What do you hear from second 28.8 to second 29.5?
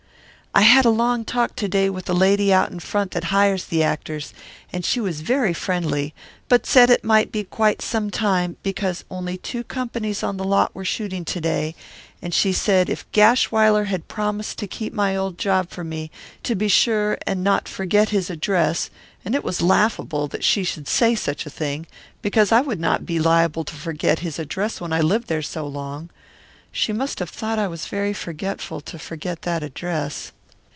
to forget